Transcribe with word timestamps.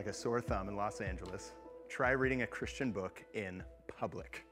like 0.00 0.06
a 0.06 0.12
sore 0.14 0.40
thumb 0.40 0.66
in 0.66 0.76
Los 0.76 1.02
Angeles, 1.02 1.52
try 1.90 2.12
reading 2.12 2.40
a 2.40 2.46
Christian 2.46 2.90
book 2.90 3.22
in 3.34 3.62
public. 3.86 4.46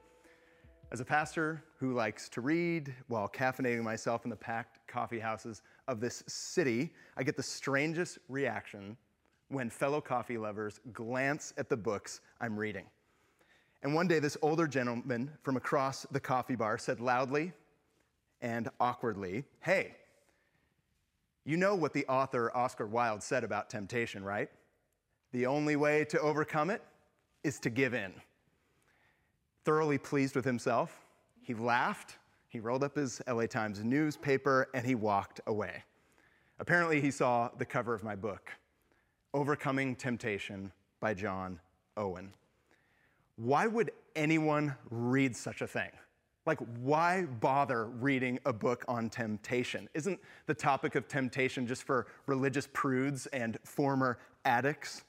As 0.93 1.01
a 1.01 1.07
pastor 1.07 1.65
who 1.79 1.95
likes 1.95 2.29
to 2.29 2.43
read 2.43 2.95
while 3.07 3.27
caffeinating 3.27 3.83
myself 3.83 4.25
in 4.25 4.31
the 4.31 4.37
packed 4.37 4.87
coffee 4.87 5.19
houses 5.19 5.63
of 5.87 6.01
this 6.01 6.23
city, 6.27 6.93
I 7.17 7.23
get 7.23 7.35
the 7.35 7.43
strangest 7.43 8.19
reaction 8.29 8.95
when 9.49 9.71
fellow 9.71 10.03
coffee 10.03 10.37
lovers 10.37 10.81
glance 10.93 11.55
at 11.57 11.71
the 11.71 11.79
books 11.79 12.21
I'm 12.43 12.55
reading. 12.55 12.85
And 13.83 13.95
one 13.95 14.07
day, 14.07 14.19
this 14.19 14.37
older 14.43 14.67
gentleman 14.67 15.31
from 15.41 15.57
across 15.57 16.05
the 16.11 16.21
coffee 16.21 16.57
bar 16.57 16.77
said 16.77 17.01
loudly 17.01 17.55
and 18.43 18.69
awkwardly, 18.81 19.45
Hey, 19.61 19.97
you 21.47 21.57
know 21.57 21.75
what 21.75 21.95
the 21.95 22.05
author 22.05 22.55
Oscar 22.55 22.87
Wilde 22.87 23.23
said 23.23 23.45
about 23.45 23.71
temptation, 23.71 24.23
right? 24.23 24.51
The 25.33 25.47
only 25.47 25.77
way 25.77 26.05
to 26.07 26.21
overcome 26.21 26.71
it 26.71 26.83
is 27.45 27.59
to 27.61 27.71
give 27.71 27.95
in. 27.95 28.13
Thoroughly 29.65 29.99
pleased 29.99 30.35
with 30.35 30.45
himself, 30.45 31.05
he 31.43 31.55
laughed, 31.55 32.17
he 32.49 32.61
rolled 32.61 32.83
up 32.83 32.97
his 32.97 33.21
LA 33.29 33.47
Times 33.47 33.85
newspaper, 33.85 34.69
and 34.73 34.87
he 34.87 34.95
walked 34.95 35.41
away. 35.47 35.85
Apparently, 36.59 37.01
he 37.01 37.11
saw 37.11 37.51
the 37.59 37.65
cover 37.65 37.95
of 37.95 38.03
my 38.03 38.17
book, 38.17 38.51
Overcoming 39.35 39.95
Temptation 39.95 40.73
by 41.01 41.15
John 41.15 41.61
Owen. 41.97 42.33
Why 43.37 43.67
would 43.67 43.93
anyone 44.17 44.75
read 44.91 45.37
such 45.37 45.61
a 45.61 45.67
thing? 45.67 45.91
Like, 46.47 46.59
why 46.81 47.25
bother 47.25 47.85
reading 47.85 48.39
a 48.47 48.53
book 48.53 48.85
on 48.89 49.11
temptation? 49.11 49.89
Isn't 49.93 50.19
the 50.47 50.55
topic 50.55 50.95
of 50.95 51.07
temptation 51.07 51.67
just 51.67 51.83
for 51.83 52.07
religious 52.27 52.67
prudes 52.73 53.27
and 53.27 53.59
former 53.65 54.19
addicts? 54.47 55.05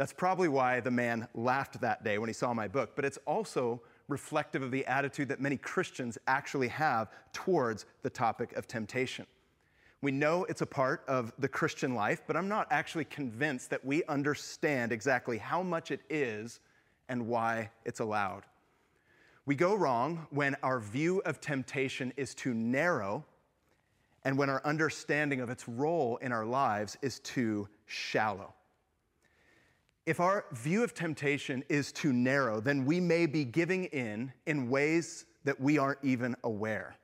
That's 0.00 0.14
probably 0.14 0.48
why 0.48 0.80
the 0.80 0.90
man 0.90 1.28
laughed 1.34 1.78
that 1.82 2.02
day 2.04 2.16
when 2.16 2.26
he 2.26 2.32
saw 2.32 2.54
my 2.54 2.66
book, 2.66 2.92
but 2.96 3.04
it's 3.04 3.18
also 3.26 3.82
reflective 4.08 4.62
of 4.62 4.70
the 4.70 4.86
attitude 4.86 5.28
that 5.28 5.42
many 5.42 5.58
Christians 5.58 6.16
actually 6.26 6.68
have 6.68 7.10
towards 7.34 7.84
the 8.00 8.08
topic 8.08 8.54
of 8.54 8.66
temptation. 8.66 9.26
We 10.00 10.10
know 10.10 10.44
it's 10.44 10.62
a 10.62 10.66
part 10.66 11.04
of 11.06 11.34
the 11.38 11.48
Christian 11.48 11.94
life, 11.94 12.22
but 12.26 12.34
I'm 12.34 12.48
not 12.48 12.66
actually 12.70 13.04
convinced 13.04 13.68
that 13.68 13.84
we 13.84 14.02
understand 14.04 14.90
exactly 14.90 15.36
how 15.36 15.62
much 15.62 15.90
it 15.90 16.00
is 16.08 16.60
and 17.10 17.26
why 17.28 17.68
it's 17.84 18.00
allowed. 18.00 18.44
We 19.44 19.54
go 19.54 19.74
wrong 19.74 20.26
when 20.30 20.56
our 20.62 20.80
view 20.80 21.20
of 21.26 21.42
temptation 21.42 22.10
is 22.16 22.34
too 22.34 22.54
narrow 22.54 23.22
and 24.24 24.38
when 24.38 24.48
our 24.48 24.62
understanding 24.64 25.42
of 25.42 25.50
its 25.50 25.68
role 25.68 26.16
in 26.22 26.32
our 26.32 26.46
lives 26.46 26.96
is 27.02 27.18
too 27.18 27.68
shallow. 27.84 28.54
If 30.10 30.18
our 30.18 30.44
view 30.50 30.82
of 30.82 30.92
temptation 30.92 31.62
is 31.68 31.92
too 31.92 32.12
narrow, 32.12 32.58
then 32.58 32.84
we 32.84 32.98
may 32.98 33.26
be 33.26 33.44
giving 33.44 33.84
in 33.84 34.32
in 34.44 34.68
ways 34.68 35.24
that 35.44 35.60
we 35.60 35.78
aren't 35.78 36.00
even 36.02 36.34
aware. 36.42 36.96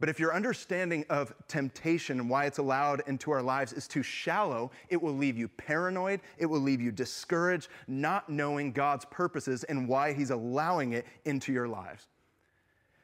But 0.00 0.08
if 0.08 0.18
your 0.18 0.34
understanding 0.34 1.04
of 1.10 1.32
temptation 1.46 2.18
and 2.18 2.28
why 2.28 2.46
it's 2.46 2.58
allowed 2.58 3.04
into 3.06 3.30
our 3.30 3.40
lives 3.40 3.72
is 3.72 3.86
too 3.86 4.02
shallow, 4.02 4.72
it 4.88 5.00
will 5.00 5.12
leave 5.12 5.38
you 5.38 5.46
paranoid, 5.46 6.20
it 6.38 6.46
will 6.46 6.58
leave 6.58 6.80
you 6.80 6.90
discouraged, 6.90 7.68
not 7.86 8.28
knowing 8.28 8.72
God's 8.72 9.04
purposes 9.04 9.62
and 9.62 9.86
why 9.86 10.12
He's 10.12 10.30
allowing 10.30 10.94
it 10.94 11.06
into 11.24 11.52
your 11.52 11.68
lives. 11.68 12.08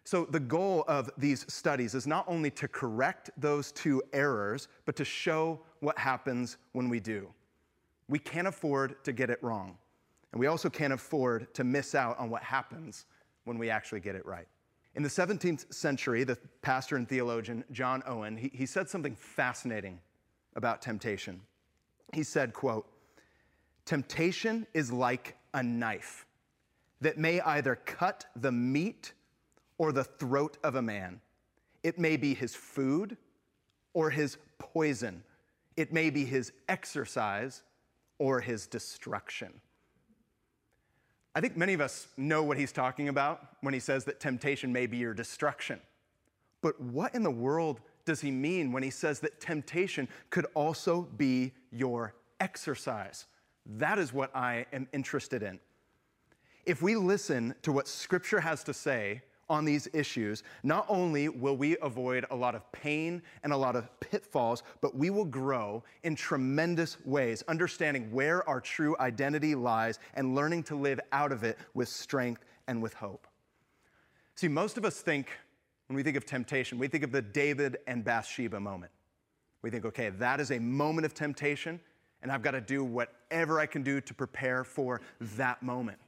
So, 0.03 0.25
the 0.25 0.41
goal 0.41 0.85
of 0.89 1.09
these 1.17 1.47
studies 1.47 1.95
is 1.95 2.09
not 2.09 2.25
only 2.27 2.51
to 2.51 2.67
correct 2.67 3.31
those 3.37 3.71
two 3.71 4.03
errors, 4.13 4.67
but 4.87 4.97
to 4.97 5.05
show 5.05 5.61
what 5.79 5.97
happens 5.97 6.57
when 6.73 6.89
we 6.89 6.99
do. 6.99 7.33
We 8.09 8.19
can't 8.19 8.47
afford 8.47 9.03
to 9.05 9.13
get 9.13 9.31
it 9.31 9.43
wrong. 9.43 9.77
And 10.33 10.41
we 10.41 10.47
also 10.47 10.69
can't 10.69 10.93
afford 10.93 11.53
to 11.55 11.65
miss 11.65 11.95
out 11.95 12.19
on 12.19 12.29
what 12.29 12.43
happens 12.43 13.07
when 13.45 13.59
we 13.59 13.71
actually 13.71 14.01
get 14.01 14.15
it 14.15 14.27
right. 14.27 14.49
In 14.97 15.03
the 15.03 15.09
17th 15.09 15.73
century, 15.73 16.25
the 16.25 16.39
pastor 16.63 16.97
and 16.97 17.09
theologian 17.09 17.65
John 17.73 18.03
Owen, 18.07 18.37
he, 18.37 18.51
he 18.53 18.67
said 18.67 18.89
something 18.89 19.17
fascinating 19.17 20.01
about 20.57 20.83
temptation. 20.83 21.41
He 22.13 22.23
said, 22.23 22.53
quote, 22.53 22.87
temptation 23.85 24.67
is 24.73 24.93
like 24.93 25.37
a 25.53 25.63
knife 25.63 26.27
that 27.01 27.19
may 27.19 27.41
either 27.41 27.77
cut 27.77 28.27
the 28.37 28.53
meat 28.53 29.13
or 29.79 29.93
the 29.93 30.05
throat 30.05 30.59
of 30.63 30.77
a 30.77 30.83
man. 30.83 31.21
It 31.83 31.99
may 31.99 32.17
be 32.17 32.35
his 32.35 32.55
food 32.55 33.17
or 33.93 34.11
his 34.11 34.39
poison. 34.59 35.23
It 35.77 35.93
may 35.93 36.11
be 36.11 36.25
his 36.25 36.53
exercise 36.69 37.63
or 38.19 38.41
his 38.41 38.67
destruction. 38.67 39.61
I 41.35 41.41
think 41.41 41.57
many 41.57 41.75
of 41.75 41.81
us 41.81 42.07
know 42.17 42.43
what 42.45 42.59
he's 42.59 42.71
talking 42.71 43.09
about 43.09 43.49
when 43.61 43.75
he 43.75 43.81
says 43.81 44.05
that 44.05 44.21
temptation 44.21 44.73
may 44.73 44.87
be 44.87 44.99
your 44.99 45.15
destruction. 45.15 45.81
But 46.63 46.81
what 46.81 47.15
in 47.15 47.23
the 47.23 47.31
world 47.31 47.81
does 48.05 48.21
he 48.21 48.31
mean 48.31 48.71
when 48.71 48.83
he 48.83 48.91
says 48.91 49.21
that 49.21 49.41
temptation 49.41 50.09
could 50.31 50.47
also 50.55 51.09
be 51.17 51.53
your 51.73 52.15
exercise? 52.41 53.27
That 53.67 53.99
is 53.99 54.13
what 54.13 54.35
I 54.35 54.67
am 54.73 54.87
interested 54.93 55.43
in. 55.43 55.59
If 56.67 56.83
we 56.83 56.97
listen 56.97 57.55
to 57.63 57.73
what 57.73 57.89
Scripture 57.89 58.41
has 58.41 58.63
to 58.65 58.75
say 58.75 59.23
on 59.55 59.65
these 59.65 59.89
issues, 59.95 60.43
not 60.63 60.85
only 60.89 61.29
will 61.29 61.57
we 61.57 61.77
avoid 61.81 62.27
a 62.31 62.37
lot 62.37 62.55
of 62.55 62.71
pain 62.73 63.23
and 63.43 63.53
a 63.53 63.57
lot 63.57 63.77
of 63.77 63.89
pitfalls, 64.01 64.63
but 64.81 64.95
we 64.97 65.09
will 65.09 65.25
grow 65.25 65.83
in 66.03 66.15
tremendous 66.15 66.99
ways, 67.07 67.43
understanding 67.49 68.11
where 68.13 68.47
our 68.49 68.61
true 68.61 68.97
identity 69.01 69.55
lies 69.55 69.99
and 70.15 70.35
learning 70.35 70.65
to 70.65 70.75
live 70.75 71.01
out 71.13 71.33
of 71.33 71.45
it 71.45 71.57
with 71.73 71.89
strength 71.89 72.45
and 72.67 72.83
with 72.83 72.93
hope. 72.95 73.27
See, 74.35 74.49
most 74.49 74.77
of 74.77 74.85
us 74.85 75.01
think, 75.01 75.31
when 75.87 75.97
we 75.97 76.03
think 76.03 76.17
of 76.17 76.27
temptation, 76.27 76.79
we 76.79 76.89
think 76.89 77.05
of 77.05 77.13
the 77.13 77.23
David 77.23 77.79
and 77.87 78.05
Bathsheba 78.05 78.59
moment. 78.59 78.91
We 79.63 79.71
think, 79.71 79.85
okay, 79.85 80.11
that 80.11 80.41
is 80.41 80.51
a 80.51 80.59
moment 80.59 81.07
of 81.07 81.15
temptation, 81.15 81.81
and 82.23 82.33
I've 82.33 82.43
got 82.43 82.51
to 82.51 82.61
do 82.61 82.85
whatever 82.85 83.61
I 83.61 83.67
can 83.67 83.83
do 83.83 84.01
to 84.01 84.15
prepare 84.15 84.65
for 84.65 85.01
that 85.21 85.63
moment. 85.63 85.99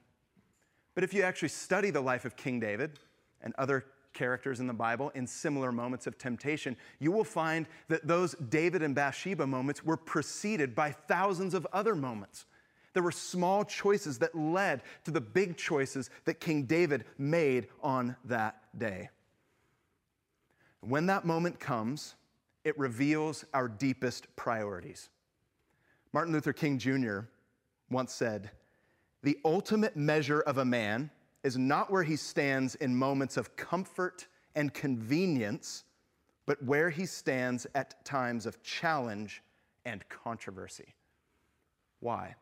But 0.95 1.05
if 1.05 1.15
you 1.15 1.23
actually 1.23 1.49
study 1.49 1.91
the 1.91 2.01
life 2.01 2.25
of 2.25 2.37
King 2.37 2.59
David, 2.59 2.99
and 3.43 3.55
other 3.59 3.85
characters 4.13 4.61
in 4.61 4.67
the 4.67 4.73
Bible 4.73 5.11
in 5.15 5.27
similar 5.27 5.71
moments 5.71 6.07
of 6.07 6.19
temptation, 6.19 6.77
you 6.99 7.13
will 7.13 7.25
find 7.25 7.67
that 7.89 8.07
those 8.07 8.35
David 8.49 8.83
and 8.83 8.95
Bathsheba 8.95 9.47
moments 9.47 9.85
were 9.85 9.97
preceded 9.97 10.75
by 10.75 10.91
thousands 10.91 11.55
of 11.55 11.67
other 11.73 11.95
moments. 11.95 12.47
There 12.95 13.03
were 13.03 13.13
small 13.13 13.63
choices 13.63 14.19
that 14.21 14.35
led 14.35 14.83
to 15.05 15.11
the 15.11 15.21
big 15.21 15.59
choices 15.59 16.09
that 16.25 16.41
King 16.41 16.63
David 16.63 17.05
made 17.19 17.69
on 17.83 18.17
that 18.25 18.63
day. 18.77 19.11
When 20.81 21.07
that 21.07 21.27
moment 21.27 21.61
comes, 21.61 22.15
it 22.65 22.79
reveals 22.79 23.45
our 23.53 23.69
deepest 23.69 24.35
priorities. 24.35 25.11
Martin 26.13 26.33
Luther 26.33 26.55
King 26.55 26.79
Jr. 26.79 27.21
once 27.91 28.15
said, 28.15 28.51
The 29.23 29.39
ultimate 29.45 29.97
measure 29.97 30.41
of 30.41 30.59
a 30.59 30.65
man 30.65 31.11
is 31.47 31.57
not 31.57 31.93
where 31.93 32.03
he 32.03 32.17
stands 32.17 32.75
in 32.75 32.97
moments 32.97 33.37
of 33.37 33.55
comfort 33.55 34.27
and 34.57 34.75
convenience, 34.75 35.85
but 36.45 36.61
where 36.65 36.91
he 36.91 37.07
stands 37.07 37.69
at 37.77 38.05
times 38.05 38.47
of 38.47 38.61
challenge 38.65 39.45
and 39.85 40.07
controversy. 40.09 40.97
Why? 42.01 42.35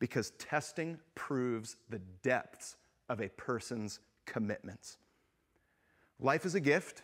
Because 0.00 0.32
testing 0.32 0.98
proves 1.14 1.76
the 1.88 2.00
depths 2.22 2.76
of 3.08 3.22
a 3.22 3.30
person's 3.30 4.00
commitments. 4.26 4.98
Life 6.18 6.44
is 6.44 6.54
a 6.54 6.60
gift, 6.60 7.00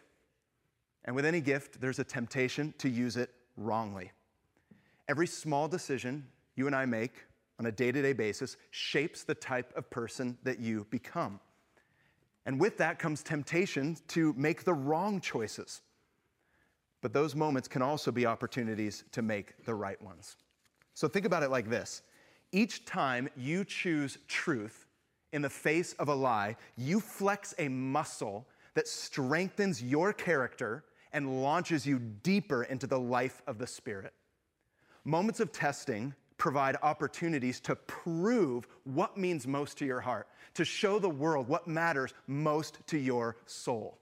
and 1.07 1.17
with 1.17 1.25
any 1.25 1.41
gift, 1.41 1.81
there's 1.81 1.99
a 1.99 2.05
temptation 2.05 2.75
to 2.77 2.91
use 2.91 3.17
it 3.17 3.31
wrongly. 3.57 4.13
Every 5.09 5.27
small 5.27 5.67
decision 5.67 6.27
you 6.57 6.67
and 6.67 6.77
I 6.77 6.85
make 6.85 7.25
on 7.59 7.67
a 7.67 7.73
day 7.73 7.91
to 7.93 8.03
day 8.03 8.13
basis 8.13 8.57
shapes 8.71 9.23
the 9.25 9.35
type 9.35 9.73
of 9.77 9.89
person 9.91 10.37
that 10.43 10.59
you 10.59 10.87
become. 10.91 11.41
And 12.45 12.61
with 12.61 12.79
that 12.79 12.99
comes 12.99 13.23
temptation 13.23 13.97
to 14.09 14.33
make 14.37 14.65
the 14.65 14.75
wrong 14.75 15.21
choices. 15.21 15.83
But 17.01 17.13
those 17.13 17.35
moments 17.35 17.69
can 17.69 17.83
also 17.83 18.11
be 18.13 18.27
opportunities 18.27 19.05
to 19.13 19.23
make 19.23 19.65
the 19.65 19.75
right 19.75 20.01
ones. 20.01 20.37
So 20.95 21.09
think 21.09 21.27
about 21.27 21.43
it 21.43 21.51
like 21.51 21.69
this 21.69 22.03
each 22.53 22.85
time 22.85 23.29
you 23.37 23.65
choose 23.65 24.19
truth 24.29 24.87
in 25.33 25.43
the 25.43 25.51
face 25.51 25.93
of 25.95 26.09
a 26.09 26.15
lie, 26.15 26.57
you 26.77 27.01
flex 27.01 27.55
a 27.59 27.69
muscle 27.69 28.47
that 28.75 28.89
strengthens 28.89 29.83
your 29.83 30.13
character 30.13 30.85
and 31.13 31.43
launches 31.43 31.87
you 31.87 31.99
deeper 31.99 32.65
into 32.65 32.87
the 32.87 32.99
life 32.99 33.43
of 33.47 33.59
the 33.59 33.67
Spirit. 33.67 34.13
Moments 35.05 35.41
of 35.41 35.53
testing 35.53 36.15
provide 36.39 36.77
opportunities 36.83 37.61
to 37.61 37.75
prove 37.77 38.67
what 38.85 39.17
means 39.17 39.47
most 39.47 39.79
to 39.79 39.87
your 39.87 40.01
heart, 40.01 40.29
to 40.55 40.65
show 40.65 40.99
the 40.99 41.09
world 41.09 41.49
what 41.49 41.67
matters 41.67 42.13
most 42.27 42.79
to 42.87 42.99
your 42.99 43.37
soul. 43.47 43.99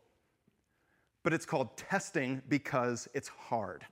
But 1.22 1.32
it's 1.32 1.46
called 1.46 1.76
testing 1.76 2.42
because 2.48 3.08
it's 3.14 3.28
hard. 3.28 3.84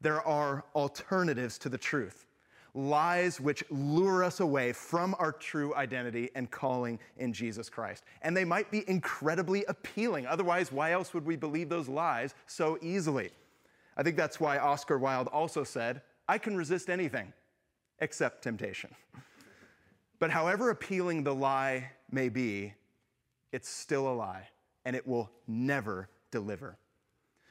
There 0.00 0.20
are 0.26 0.64
alternatives 0.74 1.58
to 1.58 1.68
the 1.68 1.78
truth. 1.78 2.26
lies 2.74 3.40
which 3.40 3.64
lure 3.70 4.22
us 4.24 4.40
away 4.40 4.72
from 4.72 5.14
our 5.18 5.32
true 5.32 5.74
identity 5.74 6.30
and 6.34 6.50
calling 6.50 6.98
in 7.18 7.32
Jesus 7.32 7.68
Christ. 7.68 8.04
And 8.22 8.36
they 8.36 8.44
might 8.44 8.70
be 8.70 8.88
incredibly 8.88 9.64
appealing. 9.64 10.26
Otherwise, 10.26 10.70
why 10.72 10.92
else 10.92 11.12
would 11.14 11.26
we 11.26 11.36
believe 11.36 11.68
those 11.68 11.88
lies 11.88 12.34
so 12.46 12.78
easily? 12.80 13.30
I 13.96 14.02
think 14.02 14.16
that's 14.16 14.40
why 14.40 14.58
Oscar 14.58 14.98
Wilde 14.98 15.28
also 15.28 15.64
said, 15.64 16.02
I 16.30 16.38
can 16.38 16.56
resist 16.56 16.88
anything 16.88 17.32
except 17.98 18.44
temptation. 18.44 18.94
But 20.20 20.30
however 20.30 20.70
appealing 20.70 21.24
the 21.24 21.34
lie 21.34 21.90
may 22.08 22.28
be, 22.28 22.72
it's 23.50 23.68
still 23.68 24.06
a 24.06 24.14
lie 24.14 24.46
and 24.84 24.94
it 24.94 25.04
will 25.04 25.28
never 25.48 26.08
deliver. 26.30 26.76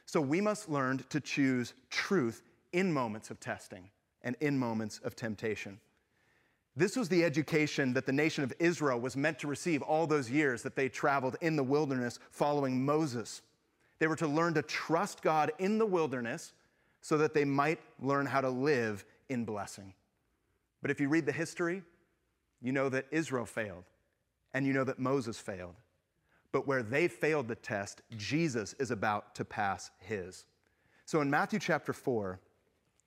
So 0.06 0.18
we 0.22 0.40
must 0.40 0.70
learn 0.70 1.04
to 1.10 1.20
choose 1.20 1.74
truth 1.90 2.42
in 2.72 2.90
moments 2.90 3.30
of 3.30 3.38
testing 3.38 3.90
and 4.22 4.34
in 4.40 4.58
moments 4.58 4.98
of 5.04 5.14
temptation. 5.14 5.78
This 6.74 6.96
was 6.96 7.10
the 7.10 7.22
education 7.22 7.92
that 7.92 8.06
the 8.06 8.14
nation 8.14 8.44
of 8.44 8.54
Israel 8.58 8.98
was 8.98 9.14
meant 9.14 9.38
to 9.40 9.46
receive 9.46 9.82
all 9.82 10.06
those 10.06 10.30
years 10.30 10.62
that 10.62 10.74
they 10.74 10.88
traveled 10.88 11.36
in 11.42 11.54
the 11.54 11.62
wilderness 11.62 12.18
following 12.30 12.82
Moses. 12.82 13.42
They 13.98 14.06
were 14.06 14.16
to 14.16 14.26
learn 14.26 14.54
to 14.54 14.62
trust 14.62 15.20
God 15.20 15.52
in 15.58 15.76
the 15.76 15.84
wilderness 15.84 16.54
so 17.00 17.18
that 17.18 17.34
they 17.34 17.44
might 17.44 17.80
learn 18.00 18.26
how 18.26 18.40
to 18.40 18.50
live 18.50 19.04
in 19.28 19.44
blessing. 19.44 19.94
But 20.82 20.90
if 20.90 21.00
you 21.00 21.08
read 21.08 21.26
the 21.26 21.32
history, 21.32 21.82
you 22.60 22.72
know 22.72 22.88
that 22.88 23.06
Israel 23.10 23.46
failed 23.46 23.84
and 24.52 24.66
you 24.66 24.72
know 24.72 24.84
that 24.84 24.98
Moses 24.98 25.38
failed. 25.38 25.76
But 26.52 26.66
where 26.66 26.82
they 26.82 27.06
failed 27.08 27.48
the 27.48 27.54
test, 27.54 28.02
Jesus 28.16 28.74
is 28.74 28.90
about 28.90 29.34
to 29.36 29.44
pass 29.44 29.90
his. 29.98 30.44
So 31.06 31.20
in 31.20 31.30
Matthew 31.30 31.58
chapter 31.58 31.92
4, 31.92 32.40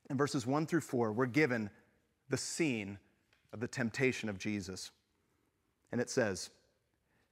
in 0.09 0.17
verses 0.17 0.47
1 0.47 0.65
through 0.65 0.81
4, 0.81 1.11
we're 1.11 1.25
given 1.25 1.69
the 2.29 2.37
scene 2.37 2.97
of 3.51 3.59
the 3.59 3.67
temptation 3.67 4.29
of 4.29 4.37
Jesus. 4.37 4.91
And 5.91 5.99
it 6.01 6.09
says, 6.09 6.49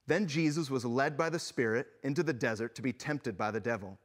Then 0.06 0.26
Jesus 0.26 0.70
was 0.70 0.84
led 0.84 1.16
by 1.16 1.30
the 1.30 1.38
Spirit 1.38 1.88
into 2.02 2.22
the 2.22 2.32
desert 2.32 2.74
to 2.76 2.82
be 2.82 2.92
tempted 2.92 3.36
by 3.36 3.50
the 3.50 3.60
devil. 3.60 3.98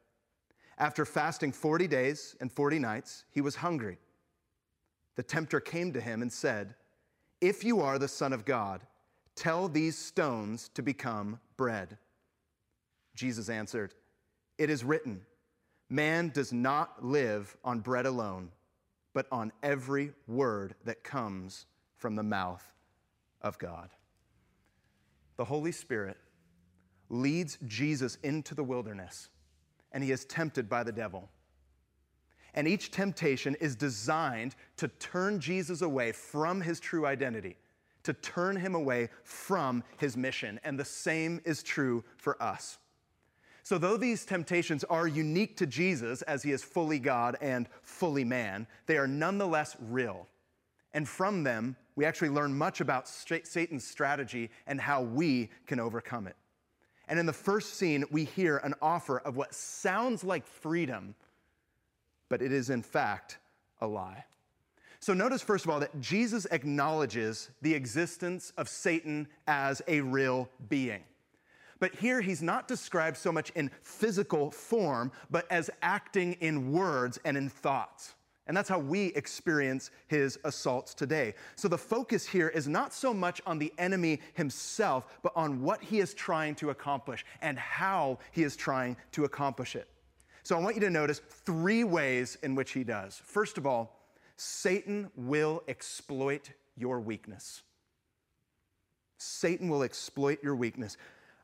After 0.77 1.05
fasting 1.05 1.51
40 1.51 1.87
days 1.87 2.35
and 2.39 2.51
40 2.51 2.79
nights, 2.79 3.25
he 3.31 3.41
was 3.41 3.55
hungry. 3.55 3.97
The 5.15 5.23
tempter 5.23 5.59
came 5.59 5.93
to 5.93 6.01
him 6.01 6.21
and 6.21 6.31
said, 6.31 6.75
If 7.41 7.63
you 7.63 7.81
are 7.81 7.97
the 7.97 8.07
Son 8.07 8.33
of 8.33 8.45
God, 8.45 8.81
tell 9.35 9.67
these 9.67 9.97
stones 9.97 10.69
to 10.75 10.81
become 10.81 11.39
bread. 11.57 11.97
Jesus 13.15 13.49
answered, 13.49 13.95
It 14.57 14.69
is 14.69 14.83
written, 14.83 15.21
Man 15.89 16.29
does 16.29 16.53
not 16.53 17.03
live 17.03 17.57
on 17.63 17.79
bread 17.79 18.05
alone 18.05 18.51
but 19.17 19.25
on 19.31 19.51
every 19.63 20.11
word 20.27 20.75
that 20.85 21.03
comes 21.03 21.65
from 21.95 22.13
the 22.13 22.21
mouth 22.21 22.63
of 23.41 23.57
God. 23.57 23.89
The 25.37 25.45
Holy 25.45 25.71
Spirit 25.71 26.17
leads 27.09 27.57
Jesus 27.65 28.19
into 28.21 28.53
the 28.53 28.63
wilderness, 28.63 29.29
and 29.97 30.03
he 30.03 30.11
is 30.11 30.25
tempted 30.25 30.69
by 30.69 30.83
the 30.83 30.91
devil. 30.91 31.27
And 32.53 32.67
each 32.67 32.91
temptation 32.91 33.55
is 33.59 33.75
designed 33.75 34.53
to 34.75 34.89
turn 34.89 35.39
Jesus 35.39 35.81
away 35.81 36.11
from 36.11 36.61
his 36.61 36.79
true 36.79 37.07
identity, 37.07 37.57
to 38.03 38.13
turn 38.13 38.55
him 38.55 38.75
away 38.75 39.09
from 39.23 39.83
his 39.97 40.15
mission. 40.15 40.59
And 40.63 40.79
the 40.79 40.85
same 40.85 41.41
is 41.45 41.63
true 41.63 42.03
for 42.17 42.39
us. 42.39 42.77
So, 43.63 43.79
though 43.79 43.97
these 43.97 44.23
temptations 44.23 44.83
are 44.83 45.07
unique 45.07 45.57
to 45.57 45.65
Jesus 45.65 46.21
as 46.21 46.43
he 46.43 46.51
is 46.51 46.63
fully 46.63 46.99
God 46.99 47.35
and 47.41 47.67
fully 47.81 48.23
man, 48.23 48.67
they 48.85 48.99
are 48.99 49.07
nonetheless 49.07 49.77
real. 49.89 50.27
And 50.93 51.09
from 51.09 51.41
them, 51.41 51.75
we 51.95 52.05
actually 52.05 52.29
learn 52.29 52.55
much 52.55 52.81
about 52.81 53.07
Satan's 53.07 53.87
strategy 53.87 54.51
and 54.67 54.79
how 54.79 55.01
we 55.01 55.49
can 55.65 55.79
overcome 55.79 56.27
it. 56.27 56.35
And 57.07 57.19
in 57.19 57.25
the 57.25 57.33
first 57.33 57.75
scene, 57.75 58.03
we 58.11 58.25
hear 58.25 58.57
an 58.57 58.73
offer 58.81 59.19
of 59.19 59.37
what 59.37 59.53
sounds 59.53 60.23
like 60.23 60.45
freedom, 60.45 61.15
but 62.29 62.41
it 62.41 62.51
is 62.51 62.69
in 62.69 62.83
fact 62.83 63.37
a 63.79 63.87
lie. 63.87 64.25
So, 64.99 65.13
notice 65.13 65.41
first 65.41 65.63
of 65.63 65.71
all 65.71 65.79
that 65.79 65.99
Jesus 66.01 66.47
acknowledges 66.51 67.49
the 67.61 67.73
existence 67.73 68.51
of 68.57 68.67
Satan 68.67 69.27
as 69.47 69.81
a 69.87 70.01
real 70.01 70.49
being. 70.69 71.03
But 71.79 71.93
here 71.95 72.21
he's 72.21 72.41
not 72.41 72.67
described 72.67 73.17
so 73.17 73.31
much 73.31 73.51
in 73.51 73.69
physical 73.83 74.49
form, 74.49 75.11
but 75.29 75.45
as 75.51 75.69
acting 75.81 76.33
in 76.33 76.71
words 76.71 77.19
and 77.23 77.37
in 77.37 77.49
thoughts. 77.49 78.15
And 78.47 78.55
that's 78.55 78.69
how 78.69 78.79
we 78.79 79.07
experience 79.07 79.91
his 80.07 80.39
assaults 80.43 80.93
today. 80.93 81.35
So 81.55 81.67
the 81.67 81.77
focus 81.77 82.25
here 82.25 82.47
is 82.47 82.67
not 82.67 82.93
so 82.93 83.13
much 83.13 83.41
on 83.45 83.59
the 83.59 83.73
enemy 83.77 84.21
himself, 84.33 85.05
but 85.21 85.33
on 85.35 85.61
what 85.61 85.83
he 85.83 85.99
is 85.99 86.13
trying 86.13 86.55
to 86.55 86.69
accomplish 86.69 87.25
and 87.41 87.59
how 87.59 88.19
he 88.31 88.43
is 88.43 88.55
trying 88.55 88.95
to 89.11 89.25
accomplish 89.25 89.75
it. 89.75 89.87
So 90.43 90.55
I 90.57 90.61
want 90.61 90.75
you 90.75 90.81
to 90.81 90.89
notice 90.89 91.19
three 91.19 91.83
ways 91.83 92.37
in 92.41 92.55
which 92.55 92.71
he 92.71 92.85
does. 92.85 93.21
First 93.25 93.57
of 93.57 93.67
all, 93.67 93.99
Satan 94.37 95.11
will 95.17 95.61
exploit 95.67 96.51
your 96.77 97.01
weakness. 97.01 97.63
Satan 99.17 99.67
will 99.67 99.83
exploit 99.83 100.41
your 100.41 100.55
weakness. 100.55 100.95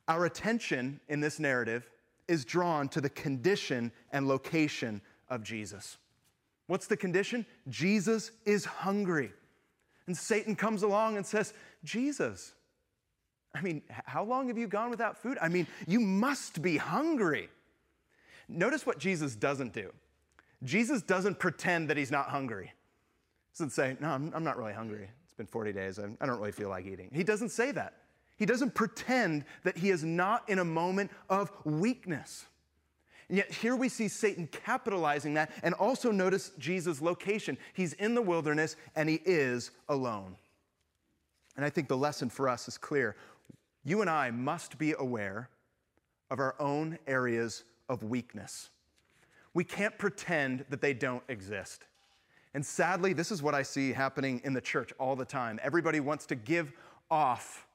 Our 0.07 0.25
attention 0.25 1.01
in 1.09 1.19
this 1.19 1.39
narrative 1.39 1.89
is 2.27 2.45
drawn 2.45 2.87
to 2.89 3.01
the 3.01 3.09
condition 3.09 3.91
and 4.11 4.27
location 4.27 5.01
of 5.27 5.43
Jesus. 5.43 5.97
What's 6.67 6.87
the 6.87 6.97
condition? 6.97 7.45
Jesus 7.69 8.31
is 8.45 8.65
hungry. 8.65 9.31
And 10.07 10.15
Satan 10.17 10.55
comes 10.55 10.83
along 10.83 11.17
and 11.17 11.25
says, 11.25 11.53
Jesus, 11.83 12.53
I 13.55 13.61
mean, 13.61 13.81
how 13.89 14.23
long 14.23 14.47
have 14.47 14.57
you 14.57 14.67
gone 14.67 14.89
without 14.89 15.17
food? 15.17 15.37
I 15.41 15.49
mean, 15.49 15.67
you 15.87 15.99
must 15.99 16.61
be 16.61 16.77
hungry. 16.77 17.49
Notice 18.47 18.85
what 18.85 18.97
Jesus 18.97 19.35
doesn't 19.35 19.73
do. 19.73 19.91
Jesus 20.63 21.01
doesn't 21.01 21.39
pretend 21.39 21.89
that 21.89 21.97
he's 21.97 22.11
not 22.11 22.29
hungry. 22.29 22.73
He 23.51 23.57
doesn't 23.63 23.71
say, 23.71 23.97
No, 23.99 24.09
I'm, 24.09 24.43
not 24.43 24.57
really 24.57 24.73
hungry. 24.73 25.09
It's 25.25 25.33
been 25.33 25.45
40 25.45 25.73
days. 25.73 25.99
I 25.99 26.25
don't 26.25 26.39
really 26.39 26.51
feel 26.51 26.69
like 26.69 26.85
eating. 26.85 27.09
He 27.13 27.23
doesn't 27.23 27.49
say 27.49 27.71
that. 27.71 27.95
He 28.37 28.45
doesn't 28.45 28.73
pretend 28.73 29.45
that 29.63 29.77
he 29.77 29.89
is 29.89 30.03
not 30.03 30.49
in 30.49 30.59
a 30.59 30.65
moment 30.65 31.11
of 31.29 31.51
weakness. 31.63 32.45
Yet, 33.33 33.51
here 33.51 33.75
we 33.75 33.89
see 33.89 34.09
Satan 34.09 34.45
capitalizing 34.45 35.33
that, 35.33 35.51
and 35.63 35.73
also 35.73 36.11
notice 36.11 36.51
Jesus' 36.59 37.01
location. 37.01 37.57
He's 37.73 37.93
in 37.93 38.13
the 38.13 38.21
wilderness 38.21 38.75
and 38.95 39.09
he 39.09 39.21
is 39.25 39.71
alone. 39.89 40.35
And 41.55 41.65
I 41.65 41.71
think 41.71 41.87
the 41.87 41.97
lesson 41.97 42.29
for 42.29 42.47
us 42.47 42.67
is 42.67 42.77
clear. 42.77 43.15
You 43.83 44.01
and 44.01 44.09
I 44.09 44.29
must 44.29 44.77
be 44.77 44.93
aware 44.99 45.49
of 46.29 46.39
our 46.39 46.53
own 46.59 46.99
areas 47.07 47.63
of 47.89 48.03
weakness. 48.03 48.69
We 49.55 49.63
can't 49.63 49.97
pretend 49.97 50.65
that 50.69 50.81
they 50.81 50.93
don't 50.93 51.23
exist. 51.27 51.87
And 52.53 52.63
sadly, 52.63 53.13
this 53.13 53.31
is 53.31 53.41
what 53.41 53.55
I 53.55 53.63
see 53.63 53.93
happening 53.93 54.41
in 54.43 54.53
the 54.53 54.61
church 54.61 54.93
all 54.99 55.15
the 55.15 55.25
time. 55.25 55.59
Everybody 55.63 55.99
wants 55.99 56.27
to 56.27 56.35
give 56.35 56.71
off 57.09 57.65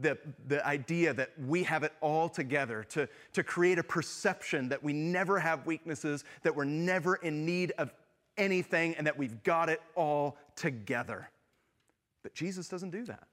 the, 0.00 0.18
the 0.48 0.66
idea 0.66 1.12
that 1.14 1.30
we 1.46 1.62
have 1.64 1.82
it 1.82 1.92
all 2.00 2.28
together, 2.28 2.84
to, 2.90 3.08
to 3.32 3.42
create 3.42 3.78
a 3.78 3.82
perception 3.82 4.68
that 4.68 4.82
we 4.82 4.92
never 4.92 5.38
have 5.38 5.66
weaknesses, 5.66 6.24
that 6.42 6.54
we're 6.54 6.64
never 6.64 7.16
in 7.16 7.44
need 7.44 7.72
of 7.78 7.92
anything, 8.36 8.94
and 8.96 9.06
that 9.06 9.16
we've 9.16 9.42
got 9.42 9.68
it 9.68 9.80
all 9.94 10.36
together. 10.56 11.30
But 12.22 12.34
Jesus 12.34 12.68
doesn't 12.68 12.90
do 12.90 13.04
that. 13.04 13.24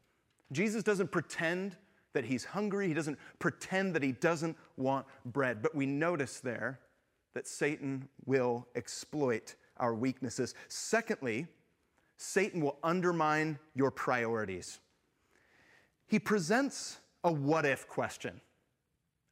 Jesus 0.52 0.84
doesn't 0.84 1.12
pretend 1.12 1.76
that 2.14 2.26
he's 2.26 2.46
hungry, 2.46 2.88
he 2.88 2.94
doesn't 2.94 3.20
pretend 3.38 3.94
that 3.94 4.02
he 4.02 4.12
doesn't 4.12 4.58
want 4.76 5.06
bread. 5.26 5.62
But 5.62 5.76
we 5.76 5.86
notice 5.86 6.40
there 6.40 6.80
that 7.34 7.48
Satan 7.48 8.08
will 8.26 8.68
exploit 8.76 9.56
our 9.78 9.94
weaknesses. 9.94 10.56
Secondly, 10.68 11.48
Satan 12.18 12.62
will 12.62 12.78
undermine 12.84 13.60
your 13.76 13.92
priorities 13.92 14.80
he 16.08 16.20
presents 16.20 16.98
a 17.24 17.32
what 17.32 17.66
if 17.66 17.88
question. 17.88 18.40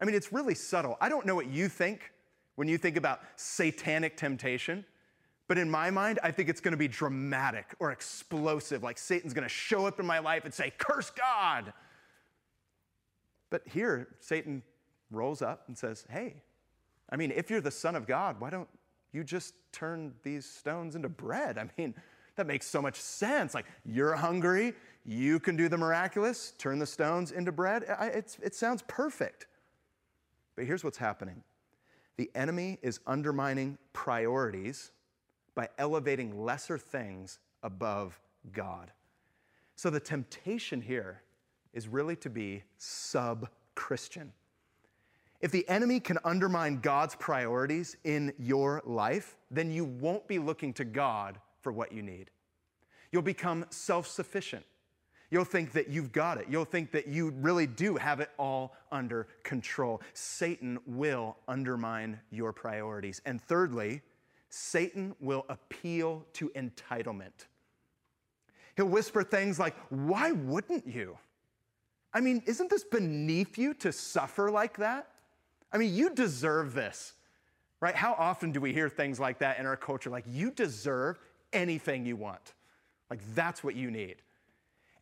I 0.02 0.06
mean, 0.06 0.16
it's 0.16 0.34
really 0.34 0.56
subtle. 0.56 0.98
I 1.00 1.10
don't 1.10 1.26
know 1.26 1.36
what 1.36 1.48
you 1.48 1.70
think 1.70 2.12
when 2.56 2.68
you 2.68 2.78
think 2.78 2.98
about 2.98 3.22
satanic 3.38 4.18
temptation, 4.18 4.86
but 5.48 5.58
in 5.58 5.70
my 5.70 5.90
mind, 5.90 6.20
I 6.24 6.32
think 6.32 6.50
it's 6.50 6.62
gonna 6.62 6.78
be 6.78 6.88
dramatic 6.88 7.76
or 7.80 7.92
explosive, 7.92 8.84
like 8.84 8.98
Satan's 8.98 9.34
gonna 9.34 9.48
show 9.48 9.86
up 9.86 10.00
in 10.00 10.06
my 10.06 10.20
life 10.20 10.46
and 10.46 10.54
say, 10.54 10.74
Curse 10.78 11.12
God. 11.12 11.74
But 13.50 13.62
here, 13.68 14.08
Satan 14.20 14.64
rolls 15.12 15.42
up 15.42 15.64
and 15.68 15.78
says, 15.78 16.06
Hey, 16.10 16.42
I 17.10 17.16
mean, 17.16 17.32
if 17.32 17.50
you're 17.50 17.62
the 17.62 17.72
Son 17.72 17.96
of 17.96 18.08
God, 18.08 18.40
why 18.40 18.50
don't 18.50 18.68
you 19.12 19.24
just 19.24 19.54
turn 19.72 20.14
these 20.24 20.46
stones 20.46 20.96
into 20.96 21.10
bread? 21.10 21.58
I 21.58 21.70
mean, 21.78 21.94
that 22.36 22.48
makes 22.48 22.68
so 22.68 22.82
much 22.82 23.00
sense. 23.00 23.54
Like, 23.54 23.66
you're 23.86 24.16
hungry, 24.16 24.74
you 25.06 25.40
can 25.40 25.56
do 25.56 25.70
the 25.70 25.78
miraculous, 25.78 26.54
turn 26.58 26.80
the 26.80 26.86
stones 26.86 27.32
into 27.32 27.52
bread. 27.52 27.84
it 28.02 28.56
sounds 28.56 28.84
perfect. 28.88 29.48
But 30.56 30.66
here's 30.66 30.84
what's 30.84 30.98
happening 30.98 31.44
the 32.18 32.32
enemy 32.34 32.80
is 32.82 33.00
undermining 33.06 33.78
priorities 33.94 34.92
by 35.54 35.70
elevating 35.78 36.44
lesser 36.44 36.78
things 36.78 37.40
above 37.64 38.20
God. 38.52 38.92
So 39.76 39.90
the 39.90 40.00
temptation 40.00 40.82
here 40.82 41.22
is 41.74 41.88
really 41.88 42.16
to 42.18 42.30
be 42.30 42.64
sub 42.78 43.50
Christian. 43.76 44.32
If 45.42 45.52
the 45.52 45.68
enemy 45.68 46.00
can 46.00 46.18
undermine 46.24 46.80
God's 46.80 47.16
priorities 47.16 47.98
in 48.06 48.34
your 48.40 48.82
life, 48.86 49.36
then 49.52 49.70
you 49.70 49.84
won't 49.84 50.28
be 50.28 50.40
looking 50.40 50.74
to 50.74 50.86
God 50.86 51.38
for 51.60 51.72
what 51.72 51.92
you 51.92 52.02
need. 52.02 52.32
You'll 53.12 53.22
become 53.22 53.66
self 53.70 54.08
sufficient. 54.08 54.66
You'll 55.36 55.44
think 55.44 55.74
that 55.74 55.90
you've 55.90 56.14
got 56.14 56.38
it. 56.38 56.46
You'll 56.50 56.64
think 56.64 56.92
that 56.92 57.10
you 57.10 57.32
really 57.42 57.68
do 57.68 57.98
have 57.98 58.22
it 58.22 58.30
all 58.38 58.74
under 58.90 59.28
control. 59.44 60.02
Satan 60.14 60.80
will 60.88 61.36
undermine 61.50 62.22
your 62.32 62.54
priorities. 62.54 63.22
And 63.26 63.42
thirdly, 63.42 64.02
Satan 64.48 65.14
will 65.20 65.46
appeal 65.50 66.26
to 66.36 66.48
entitlement. 66.52 67.48
He'll 68.78 68.86
whisper 68.86 69.24
things 69.24 69.60
like, 69.60 69.76
Why 69.90 70.32
wouldn't 70.32 70.88
you? 70.88 71.18
I 72.14 72.22
mean, 72.22 72.42
isn't 72.46 72.70
this 72.70 72.86
beneath 72.86 73.58
you 73.58 73.74
to 73.74 73.92
suffer 73.92 74.50
like 74.50 74.78
that? 74.78 75.10
I 75.70 75.78
mean, 75.78 75.94
you 75.94 76.12
deserve 76.12 76.74
this, 76.74 77.12
right? 77.82 77.94
How 77.94 78.14
often 78.14 78.54
do 78.54 78.62
we 78.62 78.72
hear 78.72 78.88
things 78.88 79.20
like 79.20 79.40
that 79.40 79.60
in 79.60 79.66
our 79.66 79.76
culture? 79.76 80.10
Like, 80.10 80.24
you 80.30 80.50
deserve 80.50 81.20
anything 81.52 82.06
you 82.06 82.16
want. 82.16 82.54
Like, 83.10 83.20
that's 83.36 83.66
what 83.66 83.76
you 83.76 83.92
need. 83.92 84.22